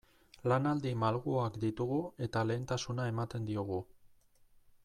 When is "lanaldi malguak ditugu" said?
0.51-1.99